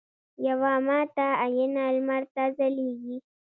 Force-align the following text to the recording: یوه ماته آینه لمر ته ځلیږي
یوه 0.47 0.73
ماته 0.87 1.27
آینه 1.45 1.83
لمر 1.95 2.23
ته 2.33 2.43
ځلیږي 2.57 3.17